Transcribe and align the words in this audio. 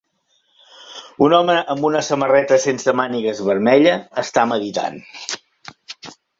Un 1.25 1.35
home 1.39 1.57
amb 1.73 1.85
una 1.89 2.01
samarreta 2.09 2.59
sense 2.65 2.95
mànigues 3.03 3.43
vermella 3.51 3.95
està 4.25 4.49
meditant. 4.55 5.01